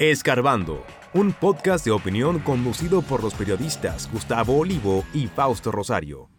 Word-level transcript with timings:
Escarbando, 0.00 0.84
un 1.12 1.32
podcast 1.32 1.84
de 1.84 1.90
opinión 1.90 2.38
conducido 2.38 3.02
por 3.02 3.20
los 3.20 3.34
periodistas 3.34 4.08
Gustavo 4.12 4.56
Olivo 4.56 5.04
y 5.12 5.26
Fausto 5.26 5.72
Rosario. 5.72 6.37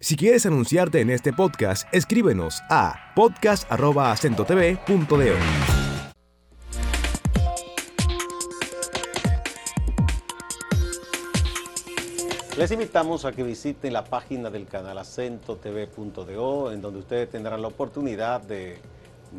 Si 0.00 0.14
quieres 0.14 0.46
anunciarte 0.46 1.00
en 1.00 1.10
este 1.10 1.32
podcast, 1.32 1.92
escríbenos 1.92 2.62
a 2.70 3.12
podcast.acentotv.de. 3.16 5.34
Les 12.56 12.70
invitamos 12.70 13.24
a 13.24 13.32
que 13.32 13.42
visiten 13.42 13.92
la 13.92 14.04
página 14.04 14.50
del 14.50 14.68
canal 14.68 14.98
acentotv.do, 14.98 16.70
en 16.70 16.80
donde 16.80 17.00
ustedes 17.00 17.28
tendrán 17.28 17.60
la 17.60 17.66
oportunidad 17.66 18.40
de 18.40 18.78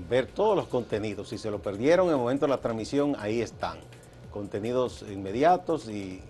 ver 0.10 0.25
todos 0.25 0.58
los 0.58 0.68
contenidos. 0.68 1.30
Si 1.30 1.38
se 1.38 1.50
lo 1.50 1.62
perdieron 1.62 2.08
en 2.08 2.16
el 2.16 2.20
momento 2.20 2.48
de 2.48 2.50
la 2.50 2.58
transmisión, 2.58 3.16
ahí 3.20 3.42
están. 3.42 3.78
Contenidos 4.30 5.06
inmediatos 5.10 5.88
y, 5.88 6.22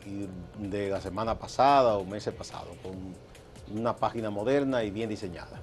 de 0.60 0.92
la 0.92 1.02
semana 1.02 1.40
pasada 1.40 1.98
o 1.98 2.06
meses 2.06 2.36
pasados, 2.36 2.78
una 3.74 3.96
página 3.96 4.30
moderna 4.30 4.84
y 4.84 4.92
bien 4.92 5.10
diseñada. 5.10 5.62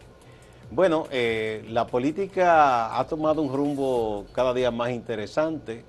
Bueno, 0.70 1.06
eh, 1.10 1.64
la 1.68 1.86
política 1.86 2.98
ha 2.98 3.06
tomado 3.06 3.40
un 3.42 3.52
rumbo 3.52 4.26
cada 4.32 4.52
día 4.52 4.70
más 4.70 4.90
interesante. 4.90 5.84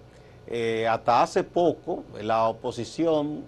Eh, 0.47 0.87
hasta 0.87 1.23
hace 1.23 1.43
poco, 1.43 2.03
la 2.21 2.47
oposición 2.47 3.43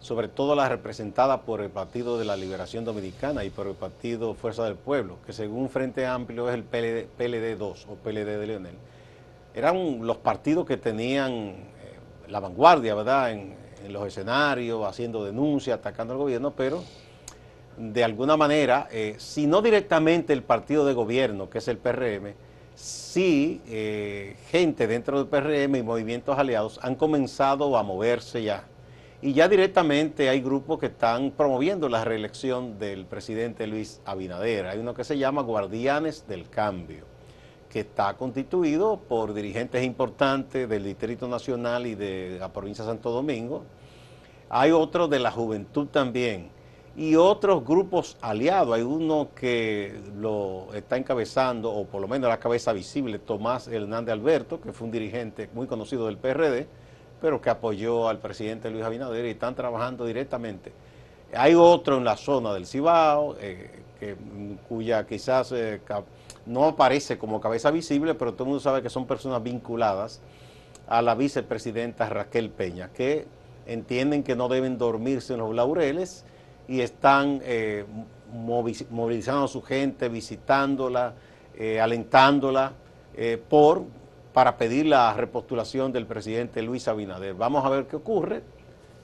sobre 0.00 0.28
todo 0.28 0.54
la 0.54 0.68
representada 0.68 1.42
por 1.42 1.60
el 1.60 1.70
Partido 1.70 2.18
de 2.18 2.24
la 2.24 2.36
Liberación 2.36 2.84
Dominicana 2.84 3.44
y 3.44 3.50
por 3.50 3.66
el 3.66 3.74
Partido 3.74 4.34
Fuerza 4.34 4.64
del 4.64 4.76
Pueblo, 4.76 5.18
que 5.26 5.32
según 5.32 5.68
Frente 5.68 6.06
Amplio 6.06 6.48
es 6.48 6.54
el 6.54 6.64
PLD, 6.64 7.56
2 7.56 7.86
o 7.88 7.94
PLD 7.96 8.38
de 8.38 8.46
Leonel, 8.46 8.74
eran 9.54 10.06
los 10.06 10.16
partidos 10.16 10.64
que 10.66 10.78
tenían 10.78 11.32
eh, 11.32 11.54
la 12.28 12.40
vanguardia, 12.40 12.94
¿verdad?, 12.94 13.32
en, 13.32 13.60
los 13.88 14.06
escenarios, 14.06 14.86
haciendo 14.86 15.24
denuncias, 15.24 15.78
atacando 15.78 16.12
al 16.12 16.18
gobierno, 16.18 16.52
pero 16.54 16.84
de 17.80 18.04
alguna 18.04 18.36
manera, 18.36 18.88
eh, 18.92 19.14
si 19.16 19.46
no 19.46 19.62
directamente 19.62 20.34
el 20.34 20.42
partido 20.42 20.84
de 20.84 20.92
gobierno, 20.92 21.48
que 21.48 21.58
es 21.58 21.68
el 21.68 21.78
PRM, 21.78 22.34
sí 22.74 23.62
eh, 23.66 24.36
gente 24.50 24.86
dentro 24.86 25.16
del 25.16 25.28
PRM 25.28 25.76
y 25.76 25.82
movimientos 25.82 26.38
aliados 26.38 26.78
han 26.82 26.94
comenzado 26.94 27.78
a 27.78 27.82
moverse 27.82 28.42
ya 28.42 28.64
y 29.22 29.32
ya 29.32 29.48
directamente 29.48 30.28
hay 30.28 30.40
grupos 30.42 30.78
que 30.78 30.86
están 30.86 31.30
promoviendo 31.30 31.88
la 31.88 32.04
reelección 32.04 32.78
del 32.78 33.06
presidente 33.06 33.66
Luis 33.66 34.00
Abinader. 34.04 34.66
Hay 34.66 34.78
uno 34.78 34.94
que 34.94 35.04
se 35.04 35.18
llama 35.18 35.42
Guardianes 35.42 36.26
del 36.26 36.48
Cambio, 36.48 37.04
que 37.70 37.80
está 37.80 38.14
constituido 38.14 38.98
por 38.98 39.34
dirigentes 39.34 39.84
importantes 39.84 40.68
del 40.68 40.84
Distrito 40.84 41.28
Nacional 41.28 41.86
y 41.86 41.94
de 41.94 42.38
la 42.40 42.50
provincia 42.50 42.84
de 42.84 42.90
Santo 42.90 43.10
Domingo. 43.10 43.64
Hay 44.48 44.70
otro 44.70 45.06
de 45.06 45.18
la 45.18 45.30
juventud 45.30 45.86
también 45.88 46.59
y 46.96 47.14
otros 47.16 47.64
grupos 47.64 48.16
aliados. 48.20 48.74
Hay 48.74 48.82
uno 48.82 49.28
que 49.34 50.00
lo 50.16 50.68
está 50.74 50.96
encabezando, 50.96 51.72
o 51.72 51.86
por 51.86 52.00
lo 52.00 52.08
menos 52.08 52.28
la 52.28 52.38
cabeza 52.38 52.72
visible, 52.72 53.18
Tomás 53.18 53.68
Hernández 53.68 54.12
Alberto, 54.12 54.60
que 54.60 54.72
fue 54.72 54.86
un 54.86 54.92
dirigente 54.92 55.48
muy 55.54 55.66
conocido 55.66 56.06
del 56.06 56.18
PRD 56.18 56.66
pero 57.20 57.40
que 57.40 57.50
apoyó 57.50 58.08
al 58.08 58.18
presidente 58.18 58.70
Luis 58.70 58.84
Abinader 58.84 59.24
y 59.26 59.30
están 59.30 59.54
trabajando 59.54 60.06
directamente. 60.06 60.72
Hay 61.34 61.54
otro 61.54 61.98
en 61.98 62.04
la 62.04 62.16
zona 62.16 62.52
del 62.54 62.66
Cibao, 62.66 63.36
eh, 63.38 63.70
que, 63.98 64.16
cuya 64.68 65.06
quizás 65.06 65.52
eh, 65.52 65.80
no 66.46 66.64
aparece 66.64 67.18
como 67.18 67.40
cabeza 67.40 67.70
visible, 67.70 68.14
pero 68.14 68.32
todo 68.32 68.44
el 68.44 68.48
mundo 68.48 68.60
sabe 68.60 68.82
que 68.82 68.90
son 68.90 69.06
personas 69.06 69.42
vinculadas 69.42 70.20
a 70.88 71.02
la 71.02 71.14
vicepresidenta 71.14 72.08
Raquel 72.08 72.50
Peña, 72.50 72.88
que 72.88 73.26
entienden 73.66 74.24
que 74.24 74.34
no 74.34 74.48
deben 74.48 74.78
dormirse 74.78 75.34
en 75.34 75.40
los 75.40 75.54
laureles 75.54 76.24
y 76.70 76.80
están 76.80 77.42
eh, 77.44 77.84
movilizando 78.32 79.44
a 79.44 79.48
su 79.48 79.60
gente, 79.60 80.08
visitándola, 80.08 81.12
alentándola 81.78 82.72
por 83.50 83.84
para 84.32 84.56
pedir 84.56 84.86
la 84.86 85.12
repostulación 85.12 85.92
del 85.92 86.06
presidente 86.06 86.62
Luis 86.62 86.88
Abinader. 86.88 87.34
Vamos 87.34 87.64
a 87.64 87.68
ver 87.68 87.86
qué 87.86 87.96
ocurre 87.96 88.42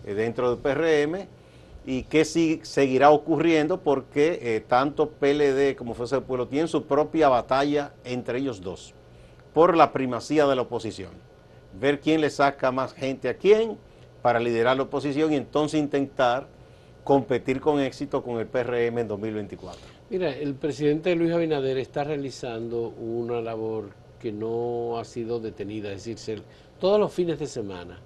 eh, 0.05 0.15
dentro 0.15 0.55
del 0.55 0.59
PRM 0.59 1.27
y 1.85 2.05
qué 2.05 2.25
seguirá 2.25 3.11
ocurriendo 3.11 3.81
porque 3.81 4.39
eh, 4.43 4.61
tanto 4.67 5.11
PLD 5.11 5.77
como 5.77 5.95
Fuerza 5.95 6.17
del 6.17 6.25
Pueblo 6.25 6.49
tienen 6.49 6.69
su 6.69 6.85
propia 6.85 7.29
batalla 7.29 7.93
entre 8.05 8.39
ellos 8.39 8.61
dos 8.61 8.95
por 9.53 9.77
la 9.77 9.93
primacía 9.93 10.47
de 10.47 10.55
la 10.55 10.63
oposición. 10.63 11.13
Ver 11.79 12.01
quién 12.01 12.21
le 12.21 12.31
saca 12.31 12.71
más 12.73 12.93
gente 12.93 13.29
a 13.29 13.37
quién 13.37 13.79
para 14.23 14.39
liderar 14.39 14.77
la 14.77 14.85
oposición 14.85 15.33
y 15.33 15.37
entonces 15.37 15.81
intentar 15.81 16.47
competir 17.07 17.61
con 17.61 17.79
éxito 17.79 18.21
con 18.21 18.41
el 18.41 18.49
PRM 18.49 18.99
en 18.99 19.07
2024. 19.07 19.81
Mira, 20.11 20.29
el 20.29 20.57
presidente 20.57 21.15
Luis 21.15 21.33
Abinader 21.33 21.79
está 21.79 22.03
realizando 22.03 22.89
una 22.89 23.41
labor 23.41 23.91
que 24.19 24.33
no 24.33 24.99
ha 24.99 25.05
sido 25.05 25.39
detenida, 25.39 25.93
es 25.93 26.05
decir, 26.05 26.43
todos 26.81 26.99
los 26.99 27.13
fines 27.13 27.39
de 27.39 27.47
semana 27.47 27.97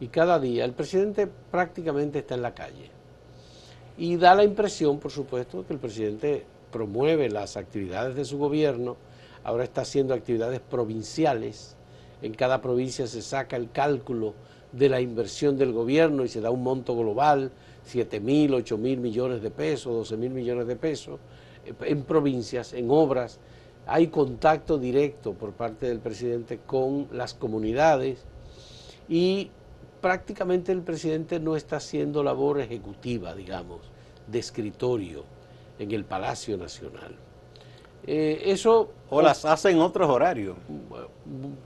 y 0.00 0.08
cada 0.08 0.40
día 0.40 0.64
el 0.64 0.72
presidente 0.72 1.28
prácticamente 1.50 2.20
está 2.20 2.34
en 2.34 2.40
la 2.40 2.54
calle. 2.54 2.88
Y 3.98 4.16
da 4.16 4.34
la 4.34 4.42
impresión, 4.42 4.98
por 4.98 5.10
supuesto, 5.10 5.66
que 5.66 5.74
el 5.74 5.78
presidente 5.78 6.46
promueve 6.72 7.28
las 7.28 7.58
actividades 7.58 8.16
de 8.16 8.24
su 8.24 8.38
gobierno, 8.38 8.96
ahora 9.44 9.64
está 9.64 9.82
haciendo 9.82 10.14
actividades 10.14 10.60
provinciales, 10.60 11.76
en 12.22 12.32
cada 12.32 12.62
provincia 12.62 13.06
se 13.06 13.20
saca 13.20 13.56
el 13.56 13.70
cálculo 13.70 14.32
de 14.72 14.88
la 14.88 15.02
inversión 15.02 15.58
del 15.58 15.72
gobierno 15.72 16.24
y 16.24 16.28
se 16.28 16.40
da 16.40 16.50
un 16.50 16.62
monto 16.62 16.96
global, 16.96 17.52
7 17.84 18.20
mil, 18.20 18.54
8 18.54 18.78
mil 18.78 18.98
millones 18.98 19.42
de 19.42 19.50
pesos, 19.50 19.92
12 19.92 20.16
mil 20.16 20.30
millones 20.30 20.66
de 20.66 20.76
pesos, 20.76 21.20
en 21.64 22.02
provincias, 22.04 22.72
en 22.72 22.90
obras 22.90 23.38
hay 23.86 24.08
contacto 24.08 24.78
directo 24.78 25.34
por 25.34 25.52
parte 25.52 25.86
del 25.86 25.98
presidente 25.98 26.60
con 26.64 27.08
las 27.12 27.34
comunidades 27.34 28.24
y 29.08 29.50
prácticamente 30.00 30.72
el 30.72 30.82
presidente 30.82 31.40
no 31.40 31.56
está 31.56 31.76
haciendo 31.76 32.22
labor 32.22 32.60
ejecutiva, 32.60 33.34
digamos, 33.34 33.80
de 34.26 34.38
escritorio 34.38 35.24
en 35.78 35.90
el 35.90 36.04
Palacio 36.04 36.56
Nacional. 36.56 37.16
Eh, 38.06 38.42
eso 38.46 38.90
o 39.10 39.20
las 39.20 39.44
hace 39.44 39.70
en 39.70 39.80
otros 39.80 40.08
horarios. 40.08 40.56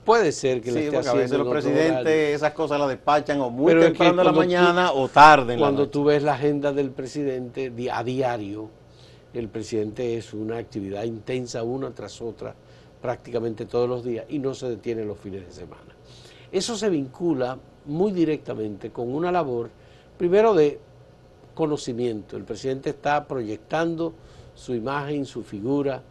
Puede 0.03 0.31
ser 0.31 0.61
que 0.61 0.71
le 0.71 0.85
esté 0.85 0.97
haciendo. 0.97 1.19
A 1.19 1.21
veces 1.21 1.37
los 1.37 1.47
presidentes 1.47 2.35
esas 2.35 2.53
cosas 2.53 2.79
las 2.79 2.89
despachan 2.89 3.39
o 3.41 3.49
muy 3.49 3.73
temprano 3.79 4.17
de 4.17 4.23
la 4.23 4.31
mañana 4.31 4.91
o 4.91 5.07
tarde. 5.07 5.53
En 5.53 5.59
cuando 5.59 5.89
tú 5.89 6.03
ves 6.03 6.23
la 6.23 6.33
agenda 6.33 6.71
del 6.71 6.91
presidente 6.91 7.71
a 7.91 8.03
diario, 8.03 8.69
el 9.33 9.47
presidente 9.49 10.17
es 10.17 10.33
una 10.33 10.57
actividad 10.57 11.03
intensa 11.03 11.63
una 11.63 11.91
tras 11.91 12.21
otra 12.21 12.55
prácticamente 13.01 13.65
todos 13.65 13.87
los 13.87 14.03
días 14.03 14.25
y 14.29 14.39
no 14.39 14.55
se 14.55 14.67
detiene 14.67 15.05
los 15.05 15.19
fines 15.19 15.45
de 15.45 15.51
semana. 15.51 15.93
Eso 16.51 16.75
se 16.75 16.89
vincula 16.89 17.57
muy 17.85 18.11
directamente 18.11 18.89
con 18.89 19.13
una 19.13 19.31
labor, 19.31 19.69
primero 20.17 20.55
de 20.55 20.79
conocimiento. 21.53 22.37
El 22.37 22.43
presidente 22.43 22.89
está 22.89 23.27
proyectando 23.27 24.13
su 24.55 24.73
imagen, 24.73 25.25
su 25.25 25.43
figura, 25.43 26.01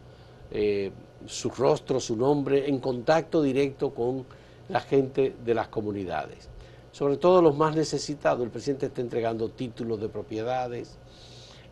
eh, 0.51 0.91
su 1.25 1.49
rostro, 1.49 1.99
su 1.99 2.15
nombre, 2.15 2.69
en 2.69 2.79
contacto 2.79 3.41
directo 3.41 3.93
con 3.93 4.25
la 4.69 4.79
gente 4.81 5.35
de 5.43 5.53
las 5.53 5.67
comunidades. 5.67 6.49
Sobre 6.91 7.17
todo 7.17 7.41
los 7.41 7.57
más 7.57 7.75
necesitados. 7.75 8.43
El 8.43 8.51
presidente 8.51 8.87
está 8.87 9.01
entregando 9.01 9.49
títulos 9.49 9.99
de 9.99 10.09
propiedades, 10.09 10.97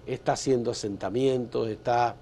está 0.06 0.34
haciendo 0.34 0.72
asentamientos, 0.72 1.70
está 1.70 2.16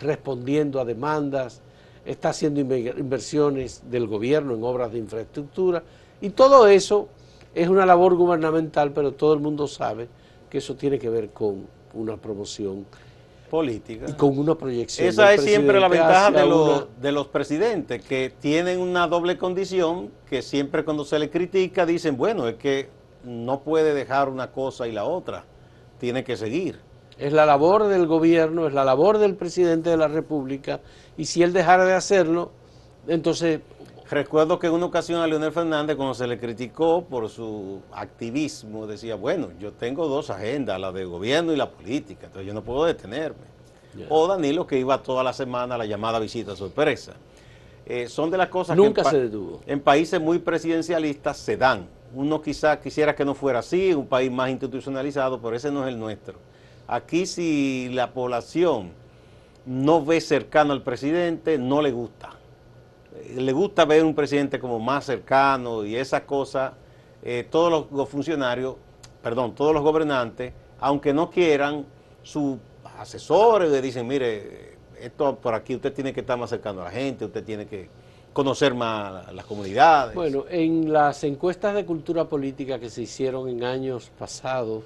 respondiendo 0.00 0.80
a 0.80 0.84
demandas, 0.84 1.60
está 2.04 2.30
haciendo 2.30 2.60
inversiones 2.60 3.82
del 3.90 4.06
gobierno 4.06 4.54
en 4.54 4.64
obras 4.64 4.92
de 4.92 4.98
infraestructura 4.98 5.82
y 6.20 6.30
todo 6.30 6.66
eso 6.66 7.08
es 7.54 7.68
una 7.68 7.84
labor 7.84 8.14
gubernamental, 8.14 8.92
pero 8.92 9.12
todo 9.12 9.34
el 9.34 9.40
mundo 9.40 9.66
sabe 9.66 10.08
que 10.48 10.58
eso 10.58 10.74
tiene 10.74 10.98
que 10.98 11.10
ver 11.10 11.30
con 11.30 11.66
una 11.94 12.16
promoción 12.16 12.86
política 13.48 14.06
y 14.08 14.12
con 14.12 14.38
una 14.38 14.54
proyección. 14.54 15.08
Esa 15.08 15.32
es 15.32 15.42
siempre 15.42 15.80
la 15.80 15.88
ventaja 15.88 16.30
de 16.30 16.46
los, 16.46 16.86
de 17.00 17.12
los 17.12 17.28
presidentes, 17.28 18.02
que 18.02 18.32
tienen 18.40 18.80
una 18.80 19.06
doble 19.06 19.38
condición, 19.38 20.10
que 20.28 20.42
siempre 20.42 20.84
cuando 20.84 21.04
se 21.04 21.18
le 21.18 21.30
critica 21.30 21.86
dicen, 21.86 22.16
bueno, 22.16 22.48
es 22.48 22.56
que 22.56 22.88
no 23.24 23.60
puede 23.60 23.94
dejar 23.94 24.28
una 24.28 24.52
cosa 24.52 24.86
y 24.86 24.92
la 24.92 25.04
otra, 25.04 25.44
tiene 25.98 26.24
que 26.24 26.36
seguir 26.36 26.88
es 27.18 27.32
la 27.32 27.44
labor 27.44 27.88
del 27.88 28.06
gobierno, 28.06 28.66
es 28.66 28.72
la 28.72 28.84
labor 28.84 29.18
del 29.18 29.34
presidente 29.34 29.90
de 29.90 29.96
la 29.96 30.08
República, 30.08 30.80
y 31.16 31.24
si 31.24 31.42
él 31.42 31.52
dejara 31.52 31.84
de 31.84 31.94
hacerlo, 31.94 32.52
entonces... 33.06 33.60
Recuerdo 34.10 34.58
que 34.58 34.68
en 34.68 34.72
una 34.72 34.86
ocasión 34.86 35.20
a 35.20 35.26
Leonel 35.26 35.52
Fernández, 35.52 35.94
cuando 35.96 36.14
se 36.14 36.26
le 36.26 36.38
criticó 36.38 37.04
por 37.04 37.28
su 37.28 37.82
activismo, 37.92 38.86
decía, 38.86 39.16
bueno, 39.16 39.50
yo 39.60 39.72
tengo 39.72 40.08
dos 40.08 40.30
agendas, 40.30 40.80
la 40.80 40.92
de 40.92 41.04
gobierno 41.04 41.52
y 41.52 41.56
la 41.56 41.70
política, 41.70 42.26
entonces 42.26 42.46
yo 42.46 42.54
no 42.54 42.62
puedo 42.62 42.84
detenerme. 42.84 43.58
O 44.08 44.26
Danilo, 44.26 44.66
que 44.66 44.78
iba 44.78 45.02
toda 45.02 45.22
la 45.22 45.32
semana 45.32 45.74
a 45.74 45.78
la 45.78 45.84
llamada 45.84 46.18
visita 46.18 46.56
sorpresa. 46.56 47.14
Eh, 47.84 48.08
son 48.08 48.30
de 48.30 48.38
las 48.38 48.48
cosas 48.48 48.76
Nunca 48.76 49.02
que 49.02 49.10
se 49.10 49.20
detuvo. 49.22 49.60
en 49.66 49.80
países 49.80 50.20
muy 50.20 50.38
presidencialistas 50.38 51.36
se 51.36 51.56
dan. 51.56 51.86
Uno 52.14 52.40
quizá 52.40 52.80
quisiera 52.80 53.14
que 53.14 53.24
no 53.24 53.34
fuera 53.34 53.58
así, 53.58 53.92
un 53.92 54.06
país 54.06 54.30
más 54.30 54.50
institucionalizado, 54.50 55.40
pero 55.40 55.56
ese 55.56 55.70
no 55.70 55.82
es 55.86 55.88
el 55.92 55.98
nuestro 55.98 56.38
Aquí 56.86 57.26
si 57.26 57.90
la 57.92 58.12
población 58.12 58.92
no 59.66 60.02
ve 60.02 60.22
cercano 60.22 60.72
al 60.72 60.82
presidente, 60.82 61.58
no 61.58 61.82
le 61.82 61.90
gusta. 61.92 62.37
Le 63.36 63.52
gusta 63.52 63.84
ver 63.84 64.04
un 64.04 64.14
presidente 64.14 64.58
como 64.58 64.78
más 64.78 65.04
cercano 65.04 65.84
y 65.84 65.96
esa 65.96 66.24
cosa, 66.24 66.74
eh, 67.22 67.46
todos 67.50 67.86
los, 67.90 68.08
funcionarios, 68.08 68.76
perdón, 69.22 69.54
todos 69.54 69.72
los 69.74 69.82
gobernantes, 69.82 70.52
aunque 70.80 71.12
no 71.12 71.30
quieran, 71.30 71.84
sus 72.22 72.58
asesores 72.98 73.70
le 73.70 73.80
dicen, 73.82 74.06
mire, 74.06 74.76
esto 75.00 75.36
por 75.36 75.54
aquí 75.54 75.74
usted 75.74 75.92
tiene 75.92 76.12
que 76.12 76.20
estar 76.20 76.38
más 76.38 76.50
cercano 76.50 76.82
a 76.82 76.84
la 76.84 76.90
gente, 76.90 77.24
usted 77.24 77.44
tiene 77.44 77.66
que 77.66 77.88
conocer 78.32 78.74
más 78.74 79.32
las 79.32 79.44
comunidades. 79.44 80.14
Bueno, 80.14 80.44
en 80.48 80.92
las 80.92 81.24
encuestas 81.24 81.74
de 81.74 81.84
cultura 81.84 82.28
política 82.28 82.78
que 82.78 82.90
se 82.90 83.02
hicieron 83.02 83.48
en 83.48 83.64
años 83.64 84.10
pasados, 84.18 84.84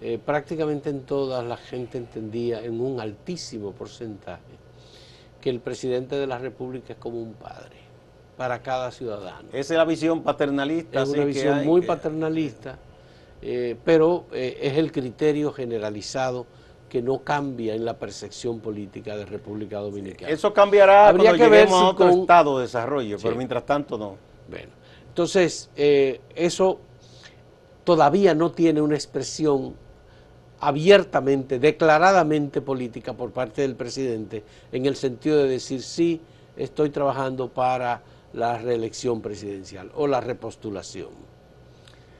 eh, 0.00 0.18
prácticamente 0.24 0.90
en 0.90 1.02
todas 1.02 1.44
la 1.44 1.56
gente 1.56 1.98
entendía 1.98 2.64
en 2.64 2.80
un 2.80 3.00
altísimo 3.00 3.72
porcentaje 3.72 4.63
que 5.44 5.50
el 5.50 5.60
presidente 5.60 6.16
de 6.16 6.26
la 6.26 6.38
República 6.38 6.94
es 6.94 6.98
como 6.98 7.20
un 7.20 7.34
padre 7.34 7.76
para 8.34 8.62
cada 8.62 8.90
ciudadano. 8.90 9.50
Esa 9.52 9.74
es 9.74 9.76
la 9.76 9.84
visión 9.84 10.22
paternalista. 10.22 11.02
Es 11.02 11.10
una 11.10 11.26
visión 11.26 11.66
muy 11.66 11.82
paternalista, 11.82 12.78
eh, 13.42 13.76
pero 13.84 14.24
eh, 14.32 14.56
es 14.62 14.78
el 14.78 14.90
criterio 14.90 15.52
generalizado 15.52 16.46
que 16.88 17.02
no 17.02 17.18
cambia 17.18 17.74
en 17.74 17.84
la 17.84 17.98
percepción 17.98 18.60
política 18.60 19.18
de 19.18 19.26
República 19.26 19.80
Dominicana. 19.80 20.32
Eso 20.32 20.54
cambiará 20.54 21.08
Habría 21.08 21.32
cuando 21.32 21.44
que 21.44 21.50
lleguemos 21.50 21.78
a 21.78 21.88
otro 21.88 22.08
estado 22.08 22.56
de 22.56 22.62
desarrollo, 22.62 23.18
pero 23.22 23.36
mientras 23.36 23.66
tanto 23.66 23.98
no. 23.98 24.16
Bueno, 24.48 24.70
entonces, 25.08 25.68
eso 25.76 26.80
todavía 27.84 28.34
no 28.34 28.50
tiene 28.50 28.80
una 28.80 28.94
expresión 28.94 29.74
abiertamente, 30.66 31.58
declaradamente 31.58 32.60
política 32.60 33.12
por 33.12 33.30
parte 33.32 33.62
del 33.62 33.74
presidente, 33.74 34.42
en 34.72 34.86
el 34.86 34.96
sentido 34.96 35.38
de 35.38 35.48
decir 35.48 35.82
sí, 35.82 36.20
estoy 36.56 36.90
trabajando 36.90 37.48
para 37.48 38.02
la 38.32 38.58
reelección 38.58 39.20
presidencial 39.20 39.90
o 39.94 40.06
la 40.06 40.20
repostulación. 40.20 41.10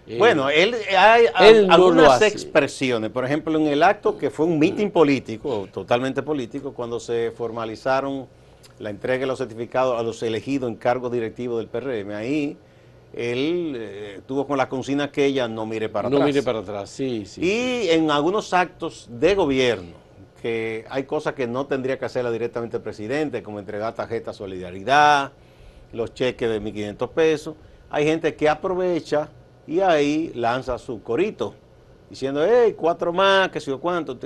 Eh, 0.07 0.19
bueno, 0.19 0.51
él 0.51 0.75
hay 0.97 1.27
algunas 1.35 2.21
expresiones, 2.21 3.11
por 3.11 3.25
ejemplo, 3.25 3.59
en 3.59 3.67
el 3.67 3.83
acto 3.83 4.19
que 4.19 4.29
fue 4.31 4.45
un 4.45 4.59
mitin 4.59 4.91
político, 4.91 5.67
totalmente 5.73 6.23
político, 6.23 6.75
cuando 6.75 7.01
se 7.01 7.33
formalizaron 7.35 8.27
la 8.79 8.91
entrega 8.91 9.21
de 9.21 9.27
los 9.27 9.39
certificados 9.39 9.99
a 9.99 10.03
los 10.03 10.23
elegidos 10.23 10.69
en 10.69 10.77
cargos 10.77 11.11
directivos 11.11 11.59
del 11.59 11.69
PRM, 11.69 12.11
ahí 12.11 12.59
él 13.17 13.75
eh, 13.77 14.21
tuvo 14.27 14.47
con 14.47 14.59
la 14.59 14.69
consigna 14.69 15.11
que 15.11 15.25
ella 15.27 15.49
no 15.49 15.67
mire 15.67 15.89
para 15.89 16.09
atrás. 16.09 16.21
No 16.21 16.27
mire 16.27 16.43
para 16.43 16.61
atrás, 16.61 16.91
sí, 16.91 17.25
sí. 17.27 17.41
Y 17.43 17.91
en 17.91 18.11
algunos 18.11 18.53
actos 18.53 19.09
de 19.11 19.35
gobierno, 19.35 19.95
que 20.43 20.85
hay 20.91 21.05
cosas 21.05 21.35
que 21.35 21.47
no 21.47 21.67
tendría 21.67 21.99
que 21.99 22.05
hacerla 22.05 22.31
directamente 22.31 22.77
el 22.77 22.83
presidente, 22.83 23.43
como 23.43 23.59
entregar 23.59 23.95
tarjetas 23.95 24.37
solidaridad, 24.37 25.33
los 25.93 26.13
cheques 26.13 26.49
de 26.49 26.61
1.500 26.61 27.09
pesos, 27.11 27.55
hay 27.89 28.05
gente 28.05 28.35
que 28.35 28.49
aprovecha 28.49 29.29
y 29.67 29.81
ahí 29.81 30.33
lanza 30.35 30.77
su 30.79 31.03
corito, 31.03 31.55
diciendo, 32.11 32.45
hey, 32.47 32.75
cuatro 32.77 33.13
más, 33.13 33.49
que 33.51 33.61
sé 33.61 33.71
yo 33.71 33.81
cuánto. 33.81 34.19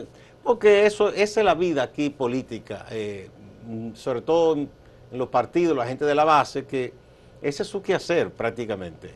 Porque 0.42 0.86
eso, 0.86 1.10
esa 1.10 1.40
es 1.40 1.44
la 1.44 1.54
vida 1.54 1.82
aquí 1.82 2.10
política, 2.10 2.86
eh, 2.90 3.30
sobre 3.94 4.22
todo 4.22 4.56
en 4.56 4.68
los 5.12 5.28
partidos, 5.28 5.76
la 5.76 5.86
gente 5.86 6.04
de 6.04 6.14
la 6.14 6.24
base, 6.24 6.64
que 6.64 6.92
ese 7.42 7.62
es 7.62 7.68
su 7.68 7.82
quehacer 7.82 8.30
prácticamente. 8.30 9.10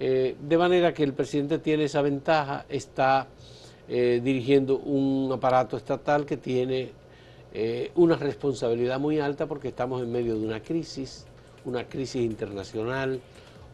Eh, 0.00 0.36
de 0.40 0.58
manera 0.58 0.92
que 0.92 1.02
el 1.02 1.12
presidente 1.12 1.58
tiene 1.58 1.84
esa 1.84 2.02
ventaja, 2.02 2.66
está 2.68 3.28
eh, 3.88 4.20
dirigiendo 4.22 4.78
un 4.78 5.30
aparato 5.32 5.76
estatal 5.76 6.26
que 6.26 6.36
tiene 6.36 6.90
eh, 7.52 7.92
una 7.94 8.16
responsabilidad 8.16 8.98
muy 8.98 9.20
alta 9.20 9.46
porque 9.46 9.68
estamos 9.68 10.02
en 10.02 10.10
medio 10.10 10.38
de 10.38 10.44
una 10.44 10.60
crisis, 10.60 11.26
una 11.64 11.84
crisis 11.84 12.22
internacional, 12.22 13.20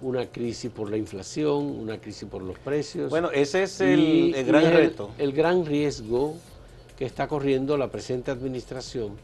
una 0.03 0.27
crisis 0.27 0.71
por 0.71 0.91
la 0.91 0.97
inflación, 0.97 1.65
una 1.65 1.99
crisis 1.99 2.29
por 2.29 2.43
los 2.43 2.59
precios. 2.59 3.11
Bueno, 3.11 3.31
ese 3.31 3.63
es 3.63 3.81
el, 3.81 4.35
gran 4.47 4.73
reto. 4.73 5.11
el 5.19 5.33
gran 5.33 5.65
riesgo 5.65 6.35
que 6.99 7.07
está 7.07 7.27
corriendo 7.29 7.77
la 7.77 7.89
presente 7.89 8.31
administración 8.31 9.17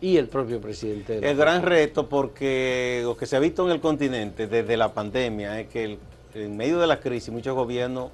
y 0.00 0.16
el 0.16 0.28
propio 0.28 0.60
presidente. 0.60 1.18
el 1.18 1.36
gran 1.36 1.62
reto 1.62 2.08
porque 2.08 3.00
lo 3.02 3.16
que 3.16 3.26
se 3.26 3.36
ha 3.36 3.40
visto 3.40 3.64
en 3.66 3.72
el 3.72 3.80
continente 3.80 4.46
desde 4.46 4.76
la 4.76 4.92
pandemia 4.92 5.60
es 5.60 5.68
que 5.68 5.98
en 6.34 6.56
medio 6.56 6.78
de 6.78 6.86
la 6.86 7.00
crisis 7.00 7.30
muchos 7.30 7.54
gobiernos 7.54 8.10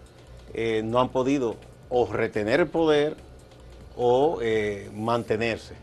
eh, 0.54 0.82
no 0.84 1.00
han 1.00 1.10
podido 1.10 1.56
o 1.90 2.06
retener 2.06 2.60
el 2.60 2.68
poder 2.68 3.16
o 3.96 4.38
eh, 4.40 4.90
mantenerse. 4.94 5.74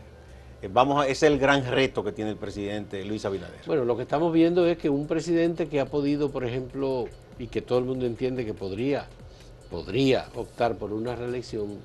Eh, 0.60 0.68
vamos 0.72 1.04
ese 1.04 1.26
es 1.26 1.32
el 1.32 1.38
gran 1.38 1.64
reto 1.64 2.02
que 2.02 2.12
tiene 2.12 2.30
el 2.30 2.36
presidente 2.36 3.04
Luis 3.04 3.24
Abinader. 3.24 3.60
Bueno, 3.66 3.84
lo 3.84 3.96
que 3.96 4.02
estamos 4.02 4.32
viendo 4.32 4.66
es 4.66 4.78
que 4.78 4.88
un 4.88 5.06
presidente 5.06 5.68
que 5.68 5.80
ha 5.80 5.86
podido, 5.86 6.30
por 6.30 6.44
ejemplo, 6.44 7.06
y 7.38 7.46
que 7.48 7.62
todo 7.62 7.78
el 7.78 7.84
mundo 7.84 8.06
entiende 8.06 8.44
que 8.44 8.54
podría, 8.54 9.06
podría 9.70 10.28
optar 10.34 10.76
por 10.76 10.92
una 10.92 11.14
reelección, 11.14 11.78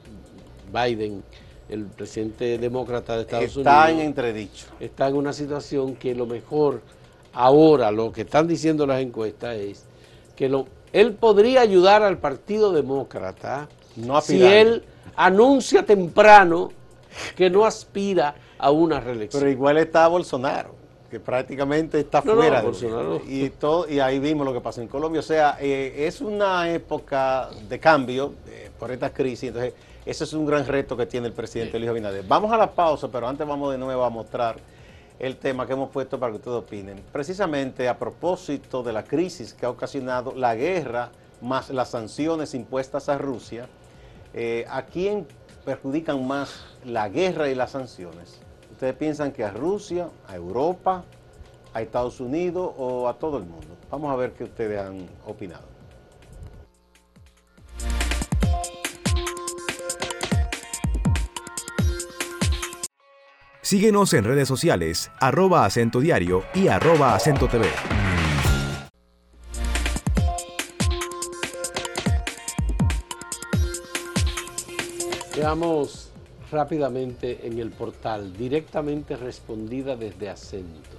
Biden, 0.72 1.24
el 1.70 1.86
presidente 1.86 2.58
demócrata 2.58 3.16
de 3.16 3.22
Estados 3.22 3.56
Unidos. 3.56 3.74
Está 3.74 3.92
en 3.92 4.00
entredicho. 4.00 4.68
Está 4.80 5.08
en 5.08 5.16
una 5.16 5.34
situación 5.34 5.96
que 5.96 6.16
lo 6.16 6.26
mejor 6.26 6.82
ahora, 7.34 7.92
lo 7.92 8.12
que 8.12 8.22
están 8.22 8.48
diciendo 8.48 8.86
las 8.88 9.02
encuestas 9.02 9.56
es 9.56 9.86
que 10.36 10.50
lo, 10.50 10.68
él 10.94 11.14
podría 11.14 11.62
ayudar 11.62 12.04
al 12.04 12.18
Partido 12.18 12.72
Demócrata 12.72 13.68
si 14.22 14.44
él 14.44 14.84
anuncia 15.16 15.86
temprano 15.86 16.72
que 17.36 17.50
no 17.50 17.66
aspira 17.66 18.36
a 18.58 18.72
una 18.72 19.00
reelección. 19.00 19.42
Pero 19.42 19.52
igual 19.52 19.78
está 19.78 20.08
Bolsonaro, 20.08 20.76
que 21.10 21.20
prácticamente 21.20 22.00
está 22.00 22.22
fuera. 22.22 22.62
de 22.62 23.22
y, 23.28 23.50
todo, 23.50 23.90
y 23.90 24.00
ahí 24.00 24.20
vimos 24.20 24.46
lo 24.46 24.54
que 24.54 24.62
pasó 24.62 24.82
en 24.82 24.88
Colombia. 24.88 25.20
O 25.20 25.24
sea, 25.24 25.58
eh, 25.60 26.06
es 26.08 26.22
una 26.22 26.72
época 26.72 27.50
de 27.68 27.80
cambio 27.80 28.34
eh, 28.48 28.70
por 28.80 28.92
esta 28.92 29.12
crisis. 29.12 29.50
Entonces, 29.50 29.74
ese 30.08 30.24
es 30.24 30.32
un 30.32 30.46
gran 30.46 30.66
reto 30.66 30.96
que 30.96 31.06
tiene 31.06 31.28
el 31.28 31.34
presidente 31.34 31.78
Luis 31.78 31.90
Abinader. 31.90 32.24
Vamos 32.26 32.54
a 32.54 32.58
la 32.58 32.72
pausa, 32.72 33.10
pero 33.10 33.28
antes 33.28 33.46
vamos 33.46 33.74
de 33.74 33.78
nuevo 33.78 34.06
a 34.06 34.10
mostrar 34.10 34.56
el 35.20 35.36
tema 35.36 35.68
que 35.68 35.74
hemos 35.74 35.90
puesto 35.90 36.18
para 36.18 36.32
que 36.32 36.38
ustedes 36.38 36.58
opinen. 36.58 37.04
Precisamente 37.12 37.90
a 37.90 38.00
propósito 38.00 38.84
de 38.84 38.94
la 38.94 39.04
crisis 39.04 39.54
que 39.54 39.66
ha 39.66 39.70
ocasionado 39.70 40.34
la 40.34 40.56
guerra 40.56 41.12
más 41.42 41.70
las 41.72 41.90
sanciones 41.90 42.54
impuestas 42.54 43.10
a 43.10 43.18
Rusia, 43.18 43.68
eh, 44.34 44.66
¿a 44.70 44.84
quién 44.84 45.28
perjudican 45.66 46.26
más 46.26 46.64
la 46.86 47.10
guerra 47.10 47.50
y 47.50 47.56
las 47.56 47.72
sanciones? 47.72 48.40
¿Ustedes 48.72 48.96
piensan 48.96 49.34
que 49.34 49.44
a 49.44 49.52
Rusia, 49.52 50.08
a 50.30 50.38
Europa, 50.38 51.04
a 51.74 51.82
Estados 51.82 52.22
Unidos 52.22 52.72
o 52.78 53.10
a 53.10 53.16
todo 53.16 53.38
el 53.40 53.44
mundo? 53.44 53.76
Vamos 53.92 54.10
a 54.14 54.16
ver 54.16 54.32
qué 54.32 54.46
ustedes 54.46 54.80
han 54.80 55.06
opinado. 55.26 55.77
Síguenos 63.68 64.14
en 64.14 64.24
redes 64.24 64.48
sociales, 64.48 65.12
arroba 65.20 65.66
acento 65.66 66.00
diario 66.00 66.46
y 66.56 66.70
arroba 66.70 67.14
acento 67.14 67.50
TV. 67.50 67.66
Veamos 75.36 76.12
rápidamente 76.50 77.46
en 77.46 77.60
el 77.60 77.72
portal, 77.72 78.32
directamente 78.38 79.18
respondida 79.18 79.98
desde 79.98 80.30
acento. 80.30 80.98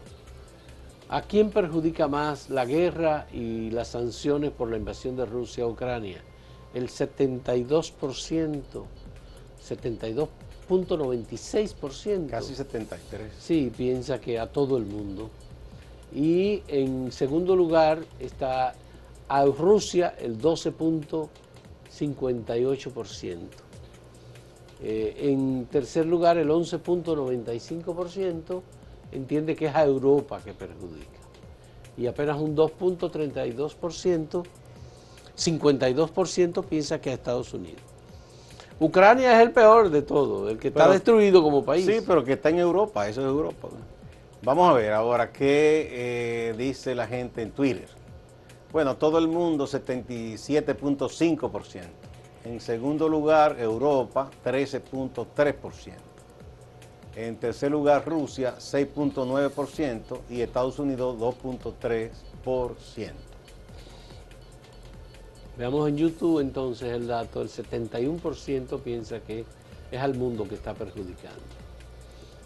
¿A 1.09 1.23
quién 1.23 1.49
perjudica 1.49 2.07
más 2.07 2.51
la 2.51 2.67
guerra 2.67 3.29
y 3.33 3.71
las 3.71 3.89
sanciones 3.89 4.51
por 4.51 4.71
la 4.71 4.77
invasión 4.77 5.17
de 5.17 5.25
Rusia 5.25 5.65
a 5.65 5.69
Ucrania? 5.69 6.23
El 6.75 6.91
72%, 6.91 8.85
72% 9.67 10.29
.96%. 10.69 12.29
Casi 12.29 12.55
73. 12.55 13.33
Sí, 13.39 13.73
piensa 13.77 14.21
que 14.21 14.39
a 14.39 14.47
todo 14.47 14.77
el 14.77 14.85
mundo. 14.85 15.31
Y 16.15 16.63
en 16.69 17.11
segundo 17.13 17.57
lugar 17.57 18.05
está 18.19 18.75
a 19.29 19.45
Rusia 19.45 20.15
el 20.19 20.41
12.58%. 20.41 23.39
Eh, 24.81 25.33
en 25.33 25.67
tercer 25.67 26.07
lugar 26.07 26.39
el 26.39 26.51
11.95% 26.51 28.63
entiende 29.11 29.57
que 29.57 29.67
es 29.67 29.75
a 29.75 29.85
Europa 29.85 30.41
que 30.45 30.55
perjudica. 30.55 31.19
Y 31.97 32.07
apenas 32.07 32.41
un 32.41 32.55
2.32%, 32.57 34.45
52% 35.37 36.65
piensa 36.65 37.01
que 37.01 37.11
a 37.11 37.15
Estados 37.15 37.53
Unidos. 37.55 37.83
Ucrania 38.81 39.37
es 39.37 39.43
el 39.47 39.53
peor 39.53 39.91
de 39.91 40.03
todo, 40.03 40.49
el 40.49 40.59
que 40.59 40.69
está 40.69 40.89
destruido 40.89 41.43
como 41.43 41.65
país. 41.65 41.85
Sí, 41.85 41.99
pero 42.07 42.25
que 42.25 42.35
está 42.35 42.51
en 42.51 42.61
Europa, 42.61 43.09
eso 43.09 43.23
es 43.23 43.27
Europa. 43.27 43.69
Vamos 44.43 44.71
a 44.71 44.75
ver 44.75 44.93
ahora 44.93 45.33
qué 45.33 45.89
eh, 45.91 46.55
dice 46.57 46.95
la 46.95 47.09
gente 47.09 47.43
en 47.43 47.51
Twitter. 47.51 47.89
Bueno, 48.71 48.97
todo 48.97 49.19
el 49.19 49.27
mundo 49.27 49.67
77.5% 49.67 51.83
En 52.45 52.61
segundo 52.61 53.09
lugar, 53.09 53.57
Europa, 53.59 54.31
13.3%. 54.45 55.95
En 57.17 57.37
tercer 57.37 57.73
lugar, 57.73 58.07
Rusia, 58.07 58.55
6.9% 58.59 60.21
y 60.31 60.43
Estados 60.43 60.79
Unidos, 60.79 61.19
2.3%. 61.19 63.28
Veamos 65.59 65.89
en 65.89 65.97
YouTube 65.97 66.39
entonces 66.39 66.93
el 66.93 67.09
dato, 67.09 67.43
el 67.43 67.49
71% 67.49 68.81
piensa 68.81 69.19
que 69.19 69.45
es 69.91 70.01
al 70.01 70.15
mundo 70.15 70.47
que 70.47 70.55
está 70.55 70.73
perjudicando. 70.73 71.43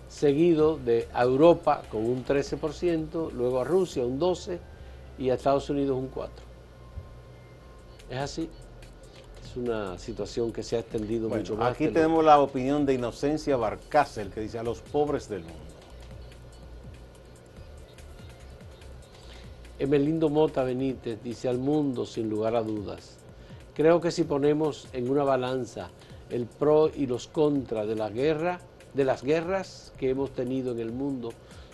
Seguido 0.08 0.78
de 0.78 1.08
Europa 1.14 1.82
con 1.90 2.06
un 2.06 2.24
13%, 2.24 3.30
luego 3.32 3.60
a 3.60 3.64
Rusia 3.64 4.04
un 4.04 4.18
12% 4.18 4.58
y 5.18 5.28
a 5.28 5.34
Estados 5.34 5.68
Unidos 5.68 5.98
un 5.98 6.10
4%. 6.10 6.28
Es 8.10 8.18
así. 8.18 8.48
Es 9.44 9.56
una 9.56 9.98
situación 9.98 10.50
que 10.50 10.62
se 10.62 10.76
ha 10.76 10.80
extendido 10.80 11.28
mucho 11.28 11.56
más. 11.56 11.72
Aquí 11.72 11.88
tenemos 11.88 12.24
la 12.24 12.40
opinión 12.40 12.86
de 12.86 12.94
Inocencia 12.94 13.56
Barcácer 13.56 14.28
que 14.28 14.40
dice 14.40 14.58
a 14.58 14.62
los 14.62 14.80
pobres 14.80 15.28
del 15.28 15.42
mundo. 15.42 15.71
Emelindo 19.82 20.28
Mota 20.28 20.62
Benítez 20.62 21.20
dice 21.24 21.48
al 21.48 21.58
mundo 21.58 22.06
sin 22.06 22.30
lugar 22.30 22.54
a 22.54 22.62
dudas. 22.62 23.16
Creo 23.74 24.00
que 24.00 24.12
si 24.12 24.22
ponemos 24.22 24.86
en 24.92 25.10
una 25.10 25.24
balanza 25.24 25.90
el 26.30 26.46
pro 26.46 26.88
y 26.88 27.06
los 27.06 27.26
contra 27.26 27.84
de 27.84 27.96
la 27.96 28.08
guerra, 28.08 28.60
de 28.94 29.04
las 29.04 29.24
guerras 29.24 29.92
que 29.98 30.10
hemos 30.10 30.30
tenido 30.30 30.70
en 30.70 30.78
el 30.78 30.92
mundo, 30.92 31.30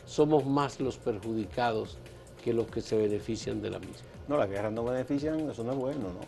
somos 0.06 0.46
más 0.46 0.80
los 0.80 0.96
perjudicados 0.96 1.98
que 2.42 2.54
los 2.54 2.66
que 2.68 2.80
se 2.80 2.96
benefician 2.96 3.60
de 3.60 3.68
la 3.68 3.78
misma. 3.78 4.08
No, 4.26 4.38
las 4.38 4.48
guerras 4.48 4.72
no 4.72 4.84
benefician, 4.84 5.50
eso 5.50 5.62
no 5.62 5.72
es 5.72 5.78
bueno, 5.78 6.04
¿no? 6.04 6.20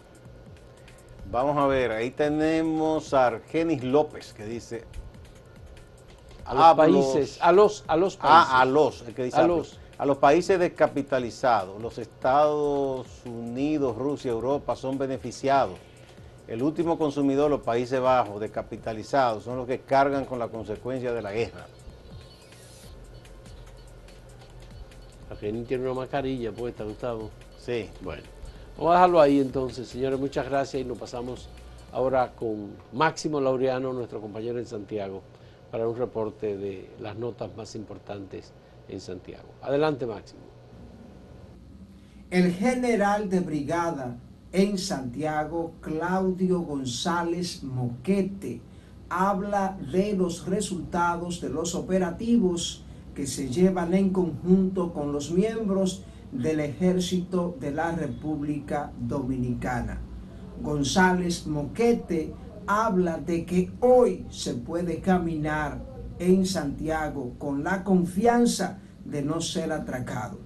Vamos 1.33 1.57
a 1.57 1.67
ver, 1.67 1.93
ahí 1.93 2.11
tenemos 2.11 3.15
a 3.15 3.29
Argenis 3.29 3.83
López 3.83 4.35
que 4.35 4.45
dice... 4.45 4.85
A 6.45 6.53
los 6.53 6.77
países, 6.77 7.39
a 7.41 7.53
los, 7.53 7.85
a 7.87 7.97
los 7.97 8.17
países. 8.19 8.49
Ah, 8.51 8.61
a 8.61 8.65
los, 8.67 9.03
que 9.03 9.25
dice 9.25 9.39
a 9.39 9.47
los 9.47 9.80
a 10.01 10.07
los 10.07 10.17
países 10.17 10.59
descapitalizados, 10.59 11.79
los 11.83 11.99
Estados 11.99 13.07
Unidos, 13.27 13.95
Rusia, 13.99 14.31
Europa 14.31 14.75
son 14.75 14.97
beneficiados. 14.97 15.79
El 16.49 16.63
último 16.63 16.97
consumidor, 16.97 17.51
los 17.51 17.61
Países 17.61 18.01
Bajos, 18.01 18.41
descapitalizados, 18.41 19.45
son 19.45 19.59
los 19.59 19.67
que 19.67 19.81
cargan 19.81 20.25
con 20.25 20.39
la 20.39 20.49
consecuencia 20.49 21.13
de 21.13 21.21
la 21.21 21.33
guerra. 21.33 21.67
Argenín 25.29 25.67
tiene 25.67 25.85
una 25.85 25.93
mascarilla 25.93 26.51
puesta, 26.51 26.83
Gustavo. 26.83 27.29
Sí. 27.59 27.91
Bueno, 28.01 28.23
vamos 28.79 28.93
a 28.93 28.95
dejarlo 28.95 29.21
ahí 29.21 29.39
entonces, 29.39 29.87
señores. 29.87 30.19
Muchas 30.19 30.49
gracias 30.49 30.81
y 30.81 30.87
nos 30.87 30.97
pasamos 30.97 31.51
ahora 31.93 32.33
con 32.33 32.71
Máximo 32.95 33.39
Laureano, 33.39 33.93
nuestro 33.93 34.19
compañero 34.19 34.59
en 34.59 34.65
Santiago, 34.65 35.21
para 35.71 35.87
un 35.87 35.99
reporte 35.99 36.57
de 36.57 36.89
las 37.01 37.17
notas 37.17 37.55
más 37.55 37.75
importantes 37.75 38.55
en 38.91 39.01
Santiago. 39.01 39.49
Adelante, 39.63 40.07
Máximo. 40.07 40.41
El 42.31 42.53
general 42.53 43.29
de 43.29 43.41
brigada 43.41 44.17
en 44.53 44.79
Santiago, 44.79 45.73
Claudio 45.81 46.61
González 46.61 47.63
Moquete, 47.63 48.61
habla 49.09 49.77
de 49.93 50.15
los 50.15 50.47
resultados 50.47 51.41
de 51.41 51.49
los 51.49 51.75
operativos 51.75 52.85
que 53.15 53.27
se 53.27 53.49
llevan 53.49 53.95
en 53.95 54.11
conjunto 54.11 54.93
con 54.93 55.13
los 55.13 55.33
miembros 55.33 56.05
del 56.31 56.61
Ejército 56.61 57.57
de 57.59 57.73
la 57.73 57.91
República 57.93 58.93
Dominicana. 59.01 60.01
González 60.63 61.47
Moquete 61.47 62.33
habla 62.67 63.19
de 63.19 63.45
que 63.45 63.73
hoy 63.81 64.25
se 64.31 64.55
puede 64.55 65.01
caminar 65.01 65.90
en 66.21 66.45
Santiago 66.47 67.35
con 67.39 67.65
la 67.65 67.83
confianza 67.83 68.79
de 69.05 69.23
no 69.23 69.41
ser 69.41 69.73
atracado. 69.73 70.39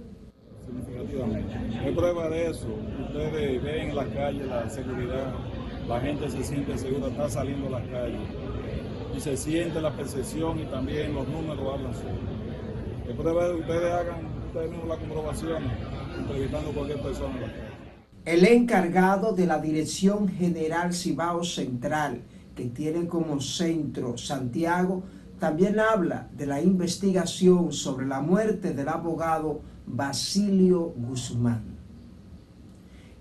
Significativamente. 0.66 1.52
Hay 1.80 1.94
prueba 1.94 2.28
de 2.30 2.50
eso. 2.50 2.68
Ustedes 3.08 3.62
ven 3.62 3.90
en 3.90 3.96
la 3.96 4.06
calle 4.06 4.46
la 4.46 4.70
seguridad, 4.70 5.34
la 5.86 6.00
gente 6.00 6.30
se 6.30 6.42
siente 6.42 6.78
segura, 6.78 7.08
está 7.08 7.28
saliendo 7.28 7.66
a 7.66 7.80
las 7.80 7.88
calles 7.88 8.20
y 9.14 9.20
se 9.20 9.36
siente 9.36 9.82
la 9.82 9.92
percepción 9.92 10.60
y 10.60 10.64
también 10.66 11.12
los 11.12 11.28
números 11.28 11.74
hablan 11.74 11.92
solo. 11.92 12.34
Es 13.08 13.16
prueba 13.16 13.48
de 13.48 13.54
que 13.56 13.60
ustedes 13.60 13.92
hagan 13.92 14.26
ustedes 14.46 14.70
mismos 14.70 14.88
la 14.88 14.96
comprobación 14.96 15.62
entrevistando 16.18 16.70
a 16.70 16.72
cualquier 16.72 17.02
persona 17.02 17.34
en 17.34 17.40
la 17.42 17.48
calle. 17.48 17.64
El 18.24 18.46
encargado 18.46 19.32
de 19.32 19.46
la 19.46 19.58
Dirección 19.58 20.28
General 20.28 20.94
Cibao 20.94 21.44
Central, 21.44 22.22
que 22.54 22.66
tiene 22.66 23.06
como 23.06 23.40
centro 23.40 24.16
Santiago, 24.16 25.02
también 25.38 25.80
habla 25.80 26.28
de 26.32 26.46
la 26.46 26.60
investigación 26.60 27.72
sobre 27.72 28.06
la 28.06 28.20
muerte 28.20 28.72
del 28.72 28.88
abogado 28.88 29.60
Basilio 29.86 30.92
Guzmán. 30.96 31.74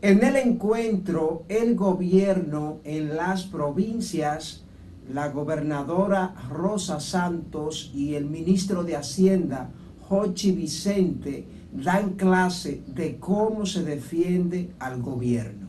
En 0.01 0.23
el 0.23 0.35
encuentro, 0.35 1.43
el 1.47 1.75
gobierno 1.75 2.79
en 2.83 3.15
las 3.15 3.43
provincias, 3.43 4.65
la 5.09 5.29
gobernadora 5.29 6.33
Rosa 6.49 6.99
Santos 6.99 7.89
y 7.93 8.15
el 8.15 8.25
ministro 8.25 8.83
de 8.83 8.97
Hacienda, 8.97 9.69
Jochi 10.07 10.51
Vicente, 10.51 11.47
dan 11.71 12.11
clase 12.11 12.83
de 12.87 13.17
cómo 13.17 13.65
se 13.65 13.83
defiende 13.83 14.73
al 14.79 15.01
gobierno. 15.01 15.67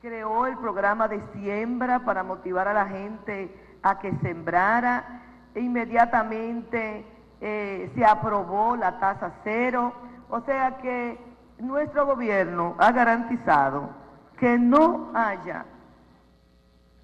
Creó 0.00 0.46
el 0.46 0.56
programa 0.58 1.06
de 1.06 1.22
siembra 1.34 2.04
para 2.04 2.22
motivar 2.22 2.68
a 2.68 2.74
la 2.74 2.86
gente 2.86 3.54
a 3.82 3.98
que 3.98 4.12
sembrara 4.22 5.23
inmediatamente 5.60 7.04
eh, 7.40 7.90
se 7.94 8.04
aprobó 8.04 8.76
la 8.76 8.98
tasa 8.98 9.32
cero. 9.44 9.92
O 10.30 10.40
sea 10.40 10.78
que 10.78 11.18
nuestro 11.58 12.06
gobierno 12.06 12.74
ha 12.78 12.92
garantizado 12.92 13.90
que 14.38 14.58
no 14.58 15.10
haya 15.14 15.64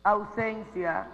ausencia 0.03 1.07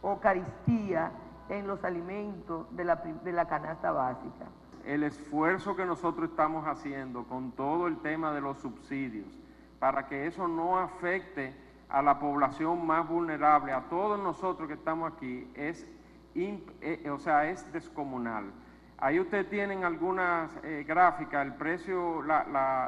o 0.00 0.18
caristía 0.18 1.12
en 1.48 1.66
los 1.66 1.84
alimentos 1.84 2.66
de 2.74 2.84
la, 2.84 2.96
de 2.96 3.32
la 3.32 3.46
canasta 3.46 3.92
básica. 3.92 4.46
El 4.84 5.04
esfuerzo 5.04 5.76
que 5.76 5.84
nosotros 5.84 6.30
estamos 6.30 6.66
haciendo 6.66 7.24
con 7.24 7.52
todo 7.52 7.86
el 7.86 7.98
tema 7.98 8.32
de 8.32 8.40
los 8.40 8.58
subsidios 8.58 9.38
para 9.78 10.06
que 10.06 10.26
eso 10.26 10.48
no 10.48 10.78
afecte 10.78 11.54
a 11.88 12.02
la 12.02 12.18
población 12.18 12.86
más 12.86 13.06
vulnerable, 13.06 13.72
a 13.72 13.82
todos 13.82 14.18
nosotros 14.18 14.66
que 14.66 14.74
estamos 14.74 15.12
aquí, 15.12 15.50
es 15.54 15.86
eh, 16.34 17.10
o 17.10 17.18
sea, 17.18 17.50
es 17.50 17.70
descomunal. 17.72 18.52
Ahí 18.98 19.18
ustedes 19.18 19.50
tienen 19.50 19.82
algunas 19.82 20.52
eh, 20.62 20.84
gráficas, 20.86 21.44
el 21.44 21.54
precio, 21.54 22.22
la, 22.22 22.44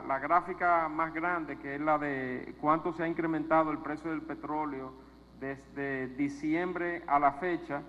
la, 0.07 0.19
gráfica 0.21 0.89
más 0.89 1.13
grande, 1.13 1.59
que 1.59 1.75
es 1.75 1.81
la 1.81 1.99
de 1.99 2.55
cuánto 2.61 2.93
se 2.93 3.03
ha 3.03 3.09
incrementado 3.09 3.73
el 3.73 3.79
precio 3.79 4.11
del 4.11 4.23
petróleo 4.23 4.93
desde 5.41 6.07
diciembre 6.15 7.03
a 7.09 7.19
la 7.19 7.33
fecha. 7.33 7.83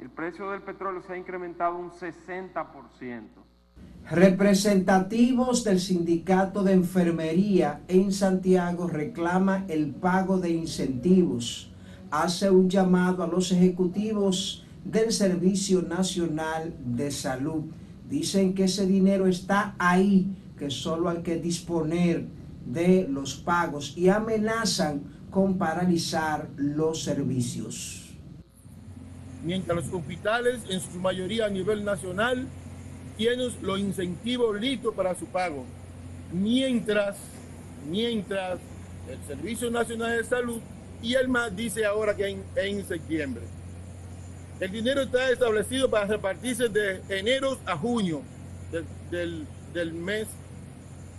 El 0.00 0.08
precio 0.08 0.50
del 0.50 0.62
petróleo 0.62 1.02
se 1.02 1.12
ha 1.12 1.18
incrementado 1.18 1.76
un 1.76 1.90
60%. 1.90 3.24
Representativos 4.10 5.64
del 5.64 5.80
Sindicato 5.80 6.62
de 6.62 6.72
Enfermería 6.72 7.82
en 7.88 8.12
Santiago 8.12 8.86
reclama 8.88 9.64
el 9.68 9.90
pago 9.94 10.38
de 10.38 10.50
incentivos. 10.50 11.72
Hace 12.10 12.50
un 12.50 12.70
llamado 12.70 13.22
a 13.22 13.26
los 13.26 13.52
ejecutivos 13.52 14.65
del 14.90 15.12
Servicio 15.12 15.82
Nacional 15.82 16.74
de 16.84 17.10
Salud. 17.10 17.64
Dicen 18.08 18.54
que 18.54 18.64
ese 18.64 18.86
dinero 18.86 19.26
está 19.26 19.74
ahí, 19.78 20.28
que 20.58 20.70
solo 20.70 21.08
hay 21.08 21.22
que 21.22 21.36
disponer 21.36 22.24
de 22.64 23.06
los 23.08 23.34
pagos 23.34 23.94
y 23.96 24.08
amenazan 24.08 25.02
con 25.30 25.58
paralizar 25.58 26.48
los 26.56 27.02
servicios. 27.02 28.14
Mientras 29.44 29.84
los 29.84 29.94
hospitales, 29.94 30.60
en 30.68 30.80
su 30.80 30.98
mayoría 30.98 31.46
a 31.46 31.50
nivel 31.50 31.84
nacional, 31.84 32.46
tienen 33.16 33.50
los 33.62 33.78
incentivos 33.78 34.60
listos 34.60 34.94
para 34.94 35.14
su 35.14 35.26
pago. 35.26 35.64
Mientras, 36.32 37.16
mientras 37.90 38.58
el 39.08 39.18
Servicio 39.26 39.70
Nacional 39.70 40.16
de 40.16 40.24
Salud 40.24 40.60
y 41.02 41.14
el 41.14 41.28
MAS 41.28 41.54
dice 41.54 41.84
ahora 41.84 42.16
que 42.16 42.28
en, 42.28 42.42
en 42.56 42.86
septiembre. 42.86 43.42
El 44.58 44.70
dinero 44.70 45.02
está 45.02 45.30
establecido 45.30 45.90
para 45.90 46.06
repartirse 46.06 46.70
de 46.70 47.02
enero 47.10 47.58
a 47.66 47.76
junio 47.76 48.22
del, 49.10 49.92
mes 49.92 50.28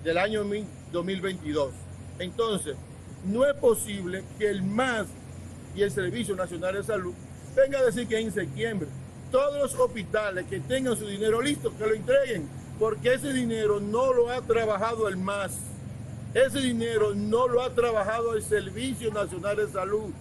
del 0.04 0.18
año 0.18 0.44
2022. 0.92 1.72
Entonces, 2.18 2.76
no 3.26 3.46
es 3.46 3.54
posible 3.56 4.24
que 4.40 4.50
el 4.50 4.64
MAS 4.64 5.06
y 5.76 5.84
el 5.84 5.92
Servicio 5.92 6.36
Nacional 6.36 6.74
de 6.74 6.84
Salud 6.84 7.14
vengan 7.56 7.84
a 7.84 7.86
decir 7.86 8.08
que 8.08 8.20
en 8.20 8.34
septiembre. 8.34 8.88
Todos 9.32 9.62
los 9.62 9.76
hospitales 9.76 10.46
que 10.50 10.60
tengan 10.60 10.98
su 10.98 11.06
dinero 11.06 11.40
listo, 11.40 11.78
que 11.78 11.86
lo 11.86 11.94
entreguen, 11.94 12.50
porque 12.80 13.14
ese 13.14 13.34
dinero 13.34 13.80
no 13.80 14.14
lo 14.14 14.32
ha 14.32 14.42
trabajado 14.42 15.08
el 15.08 15.18
MAS, 15.18 15.52
ese 16.34 16.60
dinero 16.60 17.14
no 17.14 17.48
lo 17.48 17.62
ha 17.62 17.70
trabajado 17.70 18.36
el 18.36 18.42
Servicio 18.42 19.14
Nacional 19.14 19.58
de 19.58 19.68
Salud, 19.68 20.12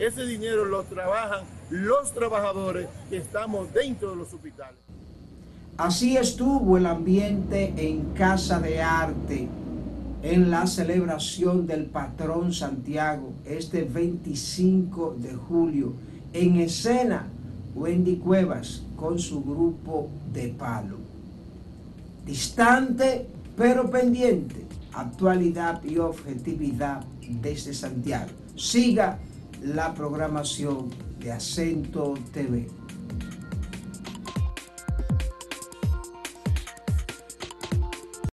ese 0.00 0.24
dinero 0.24 0.64
lo 0.64 0.82
trabajan 0.84 1.44
los 1.74 2.12
trabajadores 2.12 2.86
que 3.10 3.16
estamos 3.16 3.72
dentro 3.72 4.10
de 4.10 4.16
los 4.16 4.32
hospitales. 4.32 4.78
Así 5.76 6.16
estuvo 6.16 6.76
el 6.76 6.86
ambiente 6.86 7.74
en 7.76 8.12
Casa 8.14 8.60
de 8.60 8.80
Arte 8.80 9.48
en 10.22 10.52
la 10.52 10.68
celebración 10.68 11.66
del 11.66 11.86
patrón 11.86 12.52
Santiago 12.52 13.32
este 13.44 13.82
25 13.82 15.16
de 15.18 15.34
julio. 15.34 15.94
En 16.32 16.60
escena, 16.60 17.26
Wendy 17.74 18.16
Cuevas 18.18 18.84
con 18.94 19.18
su 19.18 19.42
grupo 19.42 20.08
de 20.32 20.50
palo. 20.50 20.98
Distante 22.24 23.26
pero 23.56 23.90
pendiente, 23.90 24.64
actualidad 24.92 25.82
y 25.82 25.98
objetividad 25.98 27.04
desde 27.20 27.74
Santiago. 27.74 28.30
Siga 28.54 29.18
la 29.60 29.92
programación 29.92 30.90
de 31.24 31.32
Acento 31.32 32.12
TV. 32.32 32.66